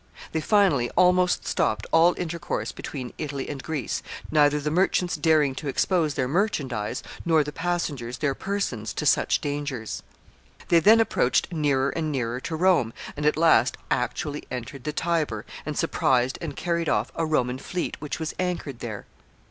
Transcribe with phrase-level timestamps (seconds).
[0.31, 5.67] They finally almost stopped all intercourse between Italy and Greece, neither the merchants daring to
[5.67, 10.01] expose their merchandise, nor the passengers their persons to such dangers.
[10.69, 15.45] They then approached nearer and nearer to Rome, and at last actually entered the Tiber,
[15.67, 19.05] and surprised and carried off a Roman fleet which was anchored there.